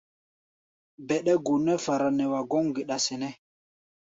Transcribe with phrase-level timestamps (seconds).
[1.07, 3.31] Bɛɗɛ́-go nɛ́ fara nɛ wa gɔ́m geɗa sɛnɛ́.